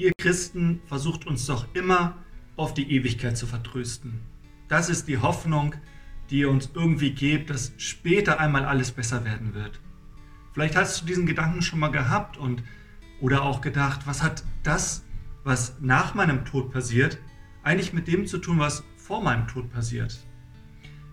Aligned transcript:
ihr 0.00 0.12
Christen 0.18 0.80
versucht 0.86 1.26
uns 1.26 1.46
doch 1.46 1.66
immer 1.74 2.16
auf 2.56 2.72
die 2.72 2.90
Ewigkeit 2.90 3.36
zu 3.36 3.46
vertrösten. 3.46 4.20
Das 4.68 4.88
ist 4.88 5.08
die 5.08 5.18
Hoffnung, 5.18 5.74
die 6.30 6.38
ihr 6.40 6.50
uns 6.50 6.70
irgendwie 6.74 7.10
gebt, 7.10 7.50
dass 7.50 7.72
später 7.76 8.40
einmal 8.40 8.64
alles 8.64 8.92
besser 8.92 9.24
werden 9.24 9.54
wird. 9.54 9.80
Vielleicht 10.52 10.76
hast 10.76 11.02
du 11.02 11.06
diesen 11.06 11.26
Gedanken 11.26 11.62
schon 11.62 11.80
mal 11.80 11.90
gehabt 11.90 12.36
und 12.36 12.62
oder 13.20 13.42
auch 13.42 13.60
gedacht, 13.60 14.06
was 14.06 14.22
hat 14.22 14.42
das, 14.62 15.04
was 15.44 15.76
nach 15.80 16.14
meinem 16.14 16.44
Tod 16.44 16.72
passiert, 16.72 17.18
eigentlich 17.62 17.92
mit 17.92 18.08
dem 18.08 18.26
zu 18.26 18.38
tun, 18.38 18.58
was 18.58 18.84
vor 18.96 19.22
meinem 19.22 19.46
Tod 19.48 19.70
passiert? 19.70 20.18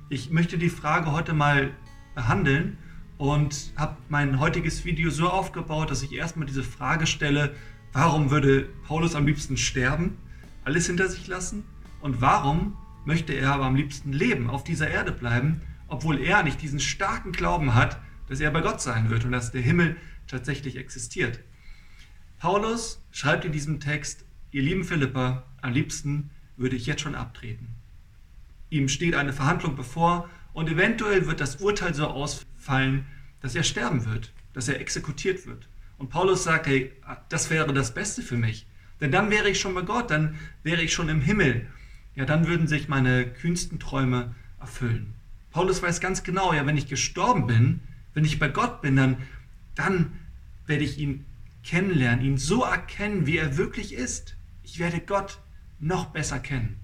Ich 0.10 0.30
möchte 0.30 0.58
die 0.58 0.70
Frage 0.70 1.12
heute 1.12 1.34
mal 1.34 1.72
behandeln 2.16 2.78
und 3.18 3.74
habe 3.76 3.98
mein 4.08 4.40
heutiges 4.40 4.86
Video 4.86 5.10
so 5.10 5.28
aufgebaut, 5.30 5.92
dass 5.92 6.04
ich 6.04 6.14
erstmal 6.14 6.46
diese 6.48 6.64
Frage 6.64 7.06
stelle, 7.06 7.54
warum 7.98 8.30
würde 8.30 8.70
Paulus 8.84 9.16
am 9.16 9.26
liebsten 9.26 9.58
sterben, 9.58 10.20
alles 10.64 10.86
hinter 10.86 11.10
sich 11.10 11.26
lassen? 11.26 11.64
Und 12.00 12.22
warum 12.22 12.78
möchte 13.06 13.34
er 13.34 13.54
aber 13.54 13.66
am 13.66 13.76
liebsten 13.76 14.14
leben, 14.14 14.52
auf 14.52 14.64
dieser 14.64 14.88
Erde 14.88 15.12
bleiben, 15.12 15.62
obwohl 15.88 16.22
er 16.22 16.44
nicht 16.44 16.62
diesen 16.62 16.80
starken 16.80 17.32
Glauben 17.32 17.74
hat, 17.74 18.00
dass 18.30 18.40
er 18.40 18.52
bei 18.52 18.62
Gott 18.62 18.82
sein 18.82 19.10
wird 19.10 19.26
und 19.26 19.32
dass 19.32 19.52
der 19.52 19.64
Himmel 19.64 19.96
tatsächlich 20.28 20.78
existiert. 20.78 21.40
Paulus 22.38 23.02
schreibt 23.10 23.46
in 23.46 23.52
diesem 23.52 23.80
Text, 23.80 24.26
ihr 24.52 24.62
lieben 24.62 24.84
Philippa, 24.84 25.42
am 25.64 25.74
liebsten 25.74 26.30
würde 26.56 26.76
ich 26.76 26.86
jetzt 26.86 27.02
schon 27.02 27.16
abtreten. 27.16 27.70
Ihm 28.70 28.90
steht 28.90 29.16
eine 29.16 29.34
Verhandlung 29.34 29.76
bevor 29.76 30.30
und 30.54 30.70
eventuell 30.70 31.26
wird 31.26 31.42
das 31.42 31.56
Urteil 31.56 31.96
so 31.96 32.06
ausfallen, 32.06 33.08
dass 33.42 33.56
er 33.56 33.64
sterben 33.64 34.06
wird, 34.06 34.34
dass 34.54 34.68
er 34.68 34.80
exekutiert 34.80 35.48
wird. 35.48 35.68
Und 35.98 36.10
Paulus 36.10 36.44
sagt, 36.44 36.68
hey, 36.68 36.92
das 37.30 37.50
wäre 37.50 37.74
das 37.74 37.94
Beste 37.94 38.22
für 38.22 38.38
mich. 38.38 38.68
Denn 39.02 39.12
dann 39.12 39.30
wäre 39.30 39.50
ich 39.50 39.60
schon 39.60 39.74
bei 39.74 39.82
Gott, 39.82 40.12
dann 40.12 40.36
wäre 40.64 40.82
ich 40.82 40.94
schon 40.94 41.10
im 41.10 41.22
Himmel. 41.22 41.68
Ja, 42.16 42.26
dann 42.26 42.48
würden 42.48 42.68
sich 42.68 42.88
meine 42.88 43.28
kühnsten 43.28 43.80
Träume 43.80 44.36
erfüllen. 44.60 45.14
Paulus 45.52 45.82
weiß 45.82 46.00
ganz 46.00 46.24
genau, 46.24 46.54
ja, 46.54 46.66
wenn 46.66 46.78
ich 46.78 46.88
gestorben 46.88 47.48
bin, 47.48 47.80
wenn 48.14 48.26
ich 48.26 48.40
bei 48.40 48.48
Gott 48.48 48.82
bin, 48.82 48.96
dann, 48.96 49.18
dann 49.76 50.14
werde 50.66 50.84
ich 50.84 50.98
ihn 50.98 51.26
kennenlernen, 51.64 52.26
ihn 52.26 52.38
so 52.38 52.64
erkennen, 52.64 53.26
wie 53.28 53.38
er 53.38 53.58
wirklich 53.58 53.94
ist. 53.94 54.36
Ich 54.64 54.80
werde 54.80 55.00
Gott 55.00 55.40
noch 55.80 56.08
besser 56.08 56.40
kennen. 56.40 56.80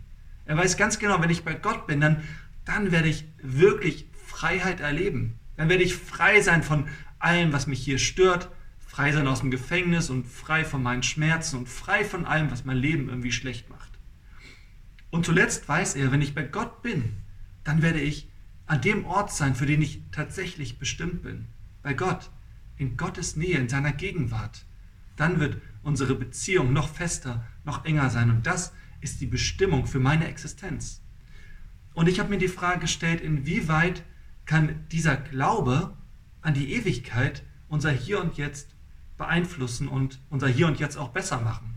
Er 0.45 0.57
weiß 0.57 0.77
ganz 0.77 0.99
genau, 0.99 1.21
wenn 1.21 1.29
ich 1.29 1.43
bei 1.43 1.53
Gott 1.53 1.87
bin, 1.87 2.01
dann, 2.01 2.23
dann 2.65 2.91
werde 2.91 3.07
ich 3.07 3.25
wirklich 3.41 4.07
Freiheit 4.25 4.81
erleben. 4.81 5.39
Dann 5.57 5.69
werde 5.69 5.83
ich 5.83 5.95
frei 5.95 6.41
sein 6.41 6.63
von 6.63 6.87
allem, 7.19 7.53
was 7.53 7.67
mich 7.67 7.81
hier 7.83 7.97
stört, 7.97 8.49
frei 8.93 9.11
sein 9.11 9.25
aus 9.27 9.39
dem 9.39 9.49
Gefängnis 9.49 10.11
und 10.11 10.27
frei 10.27 10.63
von 10.63 10.83
meinen 10.83 11.01
Schmerzen 11.01 11.57
und 11.57 11.67
frei 11.67 12.05
von 12.05 12.25
allem, 12.25 12.51
was 12.51 12.63
mein 12.63 12.77
Leben 12.77 13.09
irgendwie 13.09 13.31
schlecht 13.31 13.67
macht. 13.67 13.89
Und 15.09 15.25
zuletzt 15.25 15.67
weiß 15.67 15.95
er, 15.95 16.11
wenn 16.11 16.21
ich 16.21 16.35
bei 16.35 16.43
Gott 16.43 16.83
bin, 16.83 17.17
dann 17.63 17.81
werde 17.81 17.99
ich 17.99 18.29
an 18.67 18.81
dem 18.81 19.05
Ort 19.05 19.33
sein, 19.33 19.55
für 19.55 19.65
den 19.65 19.81
ich 19.81 20.03
tatsächlich 20.11 20.77
bestimmt 20.77 21.23
bin. 21.23 21.47
Bei 21.81 21.95
Gott, 21.95 22.29
in 22.77 22.95
Gottes 22.95 23.35
Nähe, 23.35 23.57
in 23.57 23.67
seiner 23.67 23.93
Gegenwart. 23.93 24.63
Dann 25.15 25.39
wird 25.39 25.59
unsere 25.81 26.13
Beziehung 26.13 26.71
noch 26.71 26.87
fester, 26.87 27.47
noch 27.65 27.85
enger 27.85 28.11
sein. 28.11 28.29
Und 28.29 28.45
das 28.45 28.73
ist 29.01 29.21
die 29.21 29.25
Bestimmung 29.25 29.87
für 29.87 29.99
meine 29.99 30.27
Existenz. 30.27 31.01
Und 31.95 32.07
ich 32.07 32.19
habe 32.19 32.29
mir 32.29 32.37
die 32.37 32.47
Frage 32.47 32.81
gestellt, 32.81 33.21
inwieweit 33.21 34.03
kann 34.45 34.85
dieser 34.91 35.17
Glaube 35.17 35.97
an 36.41 36.53
die 36.53 36.73
Ewigkeit 36.73 37.41
unser 37.69 37.89
Hier 37.89 38.21
und 38.21 38.37
Jetzt 38.37 38.72
beeinflussen 39.23 39.87
und 39.87 40.19
unser 40.29 40.47
Hier 40.47 40.67
und 40.67 40.79
Jetzt 40.79 40.97
auch 40.97 41.09
besser 41.09 41.39
machen. 41.39 41.75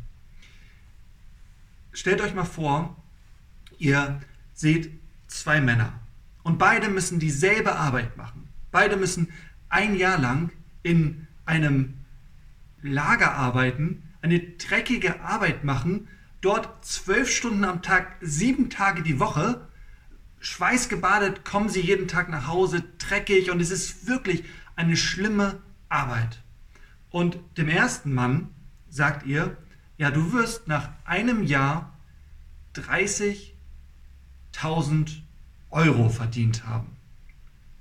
Stellt 1.93 2.21
euch 2.21 2.35
mal 2.35 2.45
vor, 2.45 2.97
ihr 3.79 4.21
seht 4.53 4.91
zwei 5.29 5.61
Männer. 5.61 5.93
Und 6.43 6.59
beide 6.59 6.89
müssen 6.89 7.19
dieselbe 7.19 7.77
Arbeit 7.77 8.17
machen. 8.17 8.49
Beide 8.71 8.97
müssen 8.97 9.33
ein 9.69 9.97
Jahr 9.97 10.19
lang 10.19 10.51
in 10.83 11.27
einem 11.45 11.95
Lager 12.83 13.35
arbeiten, 13.35 14.03
eine 14.23 14.41
dreckige 14.41 15.21
Arbeit 15.21 15.65
machen, 15.65 16.09
dort 16.41 16.85
zwölf 16.85 17.31
Stunden 17.31 17.65
am 17.65 17.83
Tag, 17.83 18.17
sieben 18.21 18.71
Tage 18.71 19.03
die 19.03 19.19
Woche, 19.19 19.67
schweißgebadet 20.41 21.45
kommen 21.45 21.69
sie 21.69 21.81
jeden 21.81 22.09
Tag 22.09 22.29
nach 22.29 22.47
Hause, 22.47 22.83
dreckig 22.99 23.51
und 23.51 23.61
es 23.61 23.71
ist 23.71 24.07
wirklich 24.07 24.45
eine 24.77 24.97
schlimme 24.97 25.61
Arbeit. 25.89 26.43
Und 27.17 27.39
dem 27.57 27.71
ersten 27.71 28.13
Mann 28.13 28.51
sagt 28.91 29.25
ihr, 29.25 29.57
ja, 29.97 30.11
du 30.11 30.35
wirst 30.35 30.69
nach 30.69 30.91
einem 31.07 31.45
Jahr 31.45 31.99
30.000 32.75 35.23
Euro 35.71 36.11
verdient 36.11 36.67
haben. 36.67 36.95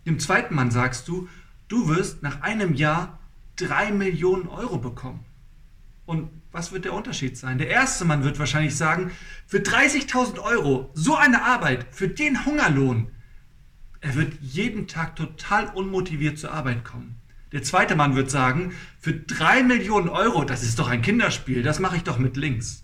Dem 0.06 0.22
zweiten 0.22 0.56
Mann 0.56 0.72
sagst 0.72 1.10
du, 1.10 1.28
du 1.68 1.90
wirst 1.90 2.24
nach 2.24 2.44
einem 2.44 2.76
Jahr 2.76 3.20
drei 3.58 3.92
Millionen 3.92 4.48
Euro 4.48 4.78
bekommen. 4.78 5.26
Und 6.06 6.30
was 6.54 6.72
wird 6.72 6.86
der 6.86 6.94
Unterschied 6.94 7.38
sein? 7.38 7.58
Der 7.58 7.68
erste 7.68 8.06
Mann 8.06 8.24
wird 8.24 8.40
wahrscheinlich 8.40 8.78
sagen, 8.78 9.12
für 9.48 9.58
30.000 9.58 10.40
Euro, 10.40 10.92
so 10.94 11.18
eine 11.18 11.44
Arbeit, 11.44 11.88
für 11.92 12.08
den 12.08 12.46
Hungerlohn, 12.46 13.12
er 14.00 14.16
wird 14.16 14.36
jeden 14.40 14.88
Tag 14.88 15.18
total 15.18 15.68
unmotiviert 15.76 16.40
zur 16.40 16.54
Arbeit 16.54 16.86
kommen. 16.86 17.20
Der 17.52 17.64
zweite 17.64 17.96
Mann 17.96 18.16
wird 18.16 18.32
sagen, 18.32 18.74
für 19.00 19.14
drei 19.14 19.64
Millionen 19.64 20.10
Euro, 20.10 20.44
das 20.44 20.64
ist 20.64 20.80
doch 20.80 20.88
ein 20.88 21.02
Kinderspiel, 21.02 21.64
das 21.64 21.80
mache 21.80 21.98
ich 21.98 22.04
doch 22.04 22.18
mit 22.18 22.38
links. 22.38 22.84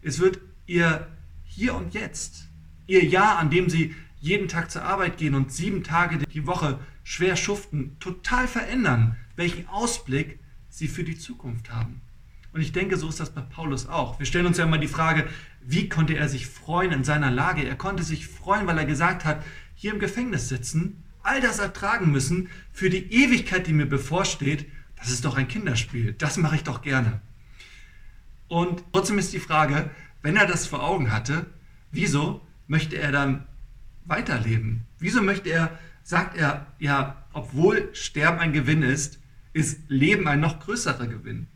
Es 0.00 0.18
wird 0.18 0.40
ihr 0.66 1.06
hier 1.44 1.74
und 1.74 1.94
jetzt, 1.94 2.48
ihr 2.86 3.04
Jahr, 3.04 3.38
an 3.38 3.50
dem 3.50 3.68
sie 3.68 3.94
jeden 4.18 4.48
Tag 4.48 4.70
zur 4.70 4.82
Arbeit 4.82 5.18
gehen 5.18 5.34
und 5.34 5.52
sieben 5.52 5.82
Tage 5.82 6.18
die 6.18 6.46
Woche 6.46 6.78
schwer 7.04 7.36
schuften, 7.36 7.96
total 8.00 8.48
verändern, 8.48 9.16
welchen 9.36 9.68
Ausblick 9.68 10.38
sie 10.68 10.88
für 10.88 11.04
die 11.04 11.18
Zukunft 11.18 11.70
haben. 11.70 12.00
Und 12.52 12.60
ich 12.60 12.72
denke, 12.72 12.96
so 12.96 13.08
ist 13.08 13.20
das 13.20 13.30
bei 13.30 13.40
Paulus 13.40 13.86
auch. 13.86 14.18
Wir 14.18 14.26
stellen 14.26 14.46
uns 14.46 14.58
ja 14.58 14.64
immer 14.64 14.78
die 14.78 14.88
Frage, 14.88 15.28
wie 15.62 15.88
konnte 15.88 16.14
er 16.14 16.28
sich 16.28 16.46
freuen 16.46 16.92
in 16.92 17.04
seiner 17.04 17.30
Lage? 17.30 17.64
Er 17.64 17.76
konnte 17.76 18.02
sich 18.02 18.26
freuen, 18.26 18.66
weil 18.66 18.78
er 18.78 18.84
gesagt 18.84 19.24
hat, 19.24 19.42
hier 19.74 19.92
im 19.92 19.98
Gefängnis 20.00 20.48
sitzen, 20.48 21.01
all 21.22 21.40
das 21.40 21.58
ertragen 21.58 22.10
müssen 22.10 22.48
für 22.72 22.90
die 22.90 23.12
Ewigkeit, 23.12 23.66
die 23.66 23.72
mir 23.72 23.86
bevorsteht, 23.86 24.66
das 24.96 25.10
ist 25.10 25.24
doch 25.24 25.36
ein 25.36 25.48
Kinderspiel. 25.48 26.12
Das 26.12 26.36
mache 26.36 26.56
ich 26.56 26.64
doch 26.64 26.82
gerne. 26.82 27.20
Und 28.48 28.84
trotzdem 28.92 29.18
ist 29.18 29.32
die 29.32 29.40
Frage, 29.40 29.90
wenn 30.22 30.36
er 30.36 30.46
das 30.46 30.66
vor 30.66 30.82
Augen 30.82 31.10
hatte, 31.10 31.46
wieso 31.90 32.46
möchte 32.66 32.96
er 32.96 33.10
dann 33.10 33.46
weiterleben? 34.04 34.82
Wieso 34.98 35.22
möchte 35.22 35.50
er, 35.50 35.78
sagt 36.02 36.36
er, 36.36 36.66
ja, 36.78 37.24
obwohl 37.32 37.88
Sterben 37.94 38.38
ein 38.38 38.52
Gewinn 38.52 38.82
ist, 38.82 39.18
ist 39.52 39.80
Leben 39.88 40.28
ein 40.28 40.40
noch 40.40 40.60
größerer 40.60 41.06
Gewinn? 41.06 41.46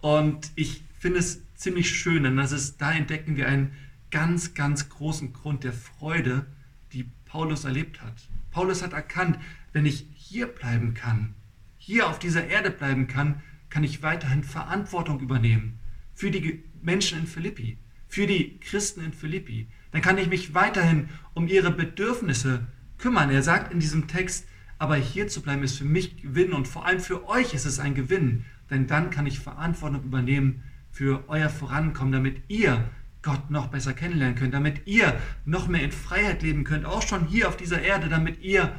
Und 0.00 0.50
ich 0.54 0.84
finde 0.98 1.18
es 1.18 1.40
ziemlich 1.54 1.90
schön, 1.90 2.22
denn 2.22 2.36
das 2.36 2.52
ist, 2.52 2.80
da 2.80 2.92
entdecken 2.92 3.36
wir 3.36 3.46
einen 3.46 3.72
ganz, 4.10 4.54
ganz 4.54 4.88
großen 4.88 5.32
Grund 5.32 5.64
der 5.64 5.72
Freude, 5.72 6.46
die 6.92 7.06
Paulus 7.26 7.64
erlebt 7.64 8.00
hat. 8.02 8.28
Paulus 8.50 8.82
hat 8.82 8.92
erkannt, 8.92 9.38
wenn 9.72 9.86
ich 9.86 10.06
hier 10.14 10.46
bleiben 10.46 10.94
kann, 10.94 11.34
hier 11.78 12.08
auf 12.08 12.18
dieser 12.18 12.46
Erde 12.46 12.70
bleiben 12.70 13.06
kann, 13.06 13.42
kann 13.68 13.84
ich 13.84 14.02
weiterhin 14.02 14.42
Verantwortung 14.42 15.20
übernehmen 15.20 15.78
für 16.14 16.30
die 16.30 16.64
Menschen 16.82 17.20
in 17.20 17.26
Philippi, 17.26 17.78
für 18.08 18.26
die 18.26 18.58
Christen 18.58 19.04
in 19.04 19.12
Philippi 19.12 19.68
dann 19.92 20.02
kann 20.02 20.18
ich 20.18 20.28
mich 20.28 20.54
weiterhin 20.54 21.08
um 21.34 21.48
ihre 21.48 21.70
Bedürfnisse 21.70 22.66
kümmern. 22.98 23.30
Er 23.30 23.42
sagt 23.42 23.72
in 23.72 23.80
diesem 23.80 24.06
Text, 24.06 24.46
aber 24.78 24.96
hier 24.96 25.28
zu 25.28 25.42
bleiben 25.42 25.62
ist 25.62 25.78
für 25.78 25.84
mich 25.84 26.22
Gewinn 26.22 26.52
und 26.52 26.68
vor 26.68 26.86
allem 26.86 27.00
für 27.00 27.28
euch 27.28 27.54
ist 27.54 27.66
es 27.66 27.80
ein 27.80 27.94
Gewinn, 27.94 28.44
denn 28.70 28.86
dann 28.86 29.10
kann 29.10 29.26
ich 29.26 29.40
Verantwortung 29.40 30.02
übernehmen 30.04 30.62
für 30.90 31.28
euer 31.28 31.48
Vorankommen, 31.48 32.12
damit 32.12 32.42
ihr 32.48 32.88
Gott 33.22 33.50
noch 33.50 33.68
besser 33.68 33.92
kennenlernen 33.92 34.36
könnt, 34.36 34.54
damit 34.54 34.86
ihr 34.86 35.18
noch 35.44 35.68
mehr 35.68 35.82
in 35.82 35.92
Freiheit 35.92 36.42
leben 36.42 36.64
könnt, 36.64 36.86
auch 36.86 37.02
schon 37.02 37.26
hier 37.26 37.48
auf 37.48 37.56
dieser 37.56 37.82
Erde, 37.82 38.08
damit 38.08 38.42
ihr 38.42 38.74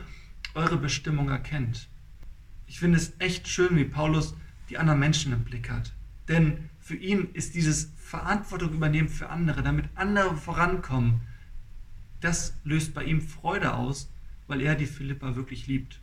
eure 0.55 0.77
Bestimmung 0.77 1.29
erkennt. 1.29 1.89
Ich 2.65 2.79
finde 2.79 2.97
es 2.97 3.13
echt 3.19 3.47
schön, 3.47 3.75
wie 3.75 3.85
Paulus 3.85 4.35
die 4.69 4.77
anderen 4.77 4.99
Menschen 4.99 5.33
im 5.33 5.43
Blick 5.43 5.69
hat. 5.69 5.93
Denn 6.27 6.69
für 6.79 6.95
ihn 6.95 7.29
ist 7.33 7.55
dieses 7.55 7.91
Verantwortung 7.97 8.73
übernehmen 8.73 9.09
für 9.09 9.29
andere, 9.29 9.61
damit 9.61 9.85
andere 9.95 10.35
vorankommen, 10.35 11.21
das 12.19 12.53
löst 12.63 12.94
bei 12.94 13.03
ihm 13.03 13.21
Freude 13.21 13.73
aus, 13.73 14.09
weil 14.47 14.61
er 14.61 14.75
die 14.75 14.85
Philippa 14.85 15.35
wirklich 15.35 15.67
liebt. 15.67 15.99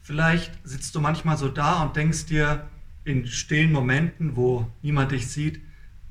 Vielleicht 0.00 0.52
sitzt 0.64 0.94
du 0.94 1.00
manchmal 1.00 1.38
so 1.38 1.48
da 1.48 1.82
und 1.82 1.96
denkst 1.96 2.26
dir 2.26 2.68
in 3.04 3.26
stillen 3.26 3.72
Momenten, 3.72 4.36
wo 4.36 4.70
niemand 4.82 5.12
dich 5.12 5.28
sieht, 5.28 5.60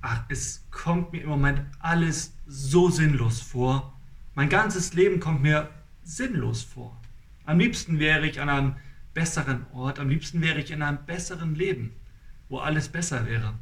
ach, 0.03 0.25
es 0.27 0.65
kommt 0.69 1.13
mir 1.13 1.23
im 1.23 1.29
Moment 1.29 1.61
alles 1.79 2.35
so 2.45 2.89
sinnlos 2.89 3.41
vor. 3.41 3.97
Mein 4.35 4.49
ganzes 4.49 4.93
Leben 4.93 5.19
kommt 5.19 5.41
mir 5.41 5.69
sinnlos 6.03 6.61
vor. 6.61 6.99
Am 7.45 7.57
liebsten 7.57 7.99
wäre 7.99 8.27
ich 8.27 8.39
an 8.39 8.49
einem 8.49 8.75
besseren 9.13 9.65
Ort, 9.71 9.99
am 9.99 10.09
liebsten 10.09 10.41
wäre 10.41 10.59
ich 10.59 10.71
in 10.71 10.81
einem 10.81 11.05
besseren 11.05 11.55
Leben, 11.55 11.93
wo 12.49 12.59
alles 12.59 12.89
besser 12.89 13.25
wäre. 13.27 13.53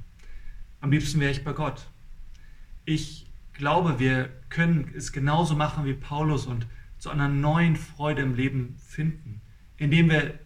Am 0.81 0.91
liebsten 0.91 1.19
wäre 1.19 1.31
ich 1.31 1.43
bei 1.43 1.53
Gott. 1.53 1.88
Ich 2.85 3.27
glaube, 3.53 3.99
wir 3.99 4.29
können 4.49 4.91
es 4.95 5.11
genauso 5.11 5.55
machen 5.55 5.85
wie 5.85 5.93
Paulus 5.93 6.47
und 6.47 6.65
zu 6.97 7.11
einer 7.11 7.27
neuen 7.27 7.75
Freude 7.75 8.23
im 8.23 8.33
Leben 8.33 8.77
finden, 8.88 9.41
indem 9.77 10.09
wir 10.09 10.39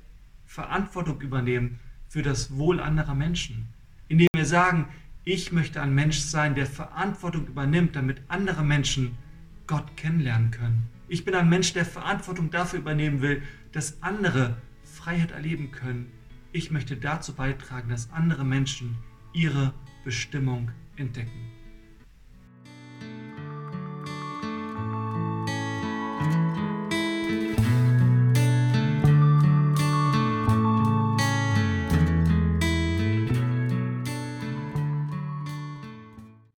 Verantwortung 0.45 1.21
übernehmen 1.21 1.79
für 2.09 2.21
das 2.21 2.57
Wohl 2.57 2.81
anderer 2.81 3.15
Menschen, 3.15 3.69
indem 4.09 4.27
wir 4.35 4.45
sagen, 4.45 4.89
ich 5.27 5.51
möchte 5.51 5.81
ein 5.81 5.95
Mensch 5.95 6.19
sein, 6.19 6.53
der 6.53 6.67
Verantwortung 6.67 7.47
übernimmt, 7.47 7.95
damit 7.95 8.21
andere 8.27 8.63
Menschen 8.63 9.17
Gott 9.65 9.97
kennenlernen 9.97 10.51
können. 10.51 10.87
Ich 11.07 11.25
bin 11.25 11.33
ein 11.33 11.49
Mensch, 11.49 11.73
der 11.73 11.85
Verantwortung 11.85 12.51
dafür 12.51 12.79
übernehmen 12.79 13.21
will, 13.21 13.41
dass 13.71 14.01
andere 14.03 14.57
Freiheit 14.83 15.31
erleben 15.31 15.71
können. 15.71 16.11
Ich 16.51 16.69
möchte 16.69 16.95
dazu 16.95 17.33
beitragen, 17.33 17.89
dass 17.89 18.11
andere 18.11 18.45
Menschen 18.45 18.97
ihre 19.33 19.73
Bestimmung 20.03 20.69
entdecken. 20.95 21.51